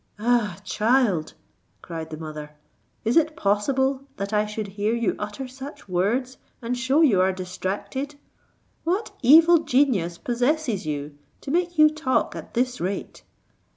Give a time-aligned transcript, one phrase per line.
[0.17, 0.57] "Ah!
[0.63, 1.35] child,"
[1.83, 2.55] cried the mother,
[3.05, 7.31] "is it possible that I should hear you utter such words that shew you are
[7.31, 8.15] distracted!
[8.83, 13.21] What evil genius possesses you, to make you talk at this rate?